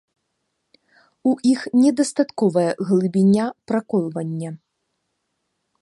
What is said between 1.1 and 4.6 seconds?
У іх недастатковая глыбіня праколвання.